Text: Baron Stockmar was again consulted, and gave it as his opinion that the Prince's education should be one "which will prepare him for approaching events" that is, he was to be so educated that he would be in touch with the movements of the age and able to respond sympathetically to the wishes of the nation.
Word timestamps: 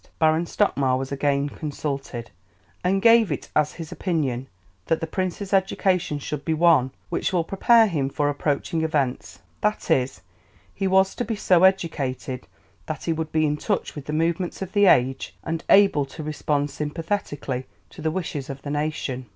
Baron 0.17 0.47
Stockmar 0.47 0.97
was 0.97 1.11
again 1.11 1.47
consulted, 1.47 2.31
and 2.83 3.03
gave 3.03 3.31
it 3.31 3.49
as 3.55 3.73
his 3.73 3.91
opinion 3.91 4.47
that 4.87 4.99
the 4.99 5.05
Prince's 5.05 5.53
education 5.53 6.17
should 6.17 6.43
be 6.43 6.55
one 6.55 6.89
"which 7.09 7.31
will 7.31 7.43
prepare 7.43 7.85
him 7.85 8.09
for 8.09 8.27
approaching 8.27 8.81
events" 8.81 9.41
that 9.61 9.91
is, 9.91 10.21
he 10.73 10.87
was 10.87 11.13
to 11.13 11.23
be 11.23 11.35
so 11.35 11.63
educated 11.65 12.47
that 12.87 13.03
he 13.03 13.13
would 13.13 13.31
be 13.31 13.45
in 13.45 13.57
touch 13.57 13.93
with 13.93 14.05
the 14.07 14.11
movements 14.11 14.59
of 14.63 14.71
the 14.73 14.87
age 14.87 15.35
and 15.43 15.63
able 15.69 16.05
to 16.05 16.23
respond 16.23 16.71
sympathetically 16.71 17.67
to 17.91 18.01
the 18.01 18.09
wishes 18.09 18.49
of 18.49 18.63
the 18.63 18.71
nation. 18.71 19.27